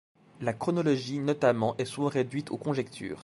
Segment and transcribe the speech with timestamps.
[0.41, 3.19] La chronologie notamment est souvent réduite aux conjectures.